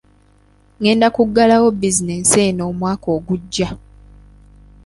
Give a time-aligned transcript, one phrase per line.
[0.79, 3.69] Ngenda kuggalawo bizinensi eno omwaka ogujja.